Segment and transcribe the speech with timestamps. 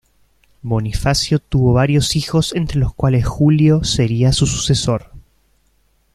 [0.63, 5.11] Bonifacio tuvo varios hijos entre los cuales Julio sería su sucesor.